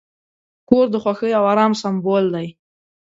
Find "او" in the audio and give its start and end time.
1.39-1.43